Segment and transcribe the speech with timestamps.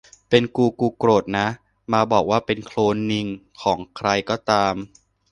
[0.29, 1.47] เป็นกูกูโกรธนะ
[1.93, 3.27] มาบอกว่าเป็นโคลนนิง
[3.61, 4.75] ของใครก็ตาม